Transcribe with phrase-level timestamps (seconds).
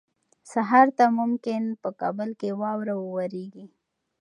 [0.53, 3.65] سهار ته ممکن په کابل کې واوره ووریږي.